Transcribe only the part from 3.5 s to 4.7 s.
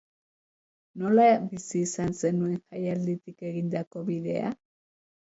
egindako bidea?